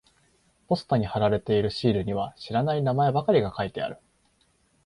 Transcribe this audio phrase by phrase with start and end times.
[0.67, 3.99] ポストに貼られているシールには知らない名前ばかりが書いてある。